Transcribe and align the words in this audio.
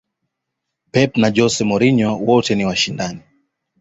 pep 0.91 1.11
na 1.21 1.29
jose 1.35 1.63
mourinho 1.71 2.09
wote 2.25 2.55
ni 2.55 2.65
washindani 2.65 3.21